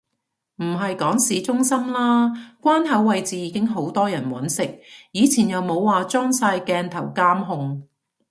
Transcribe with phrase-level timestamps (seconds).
[0.55, 4.81] 唔係講市中心啦，關口位置已經好多人搵食，
[5.11, 7.87] 以前又冇話裝晒鏡頭監控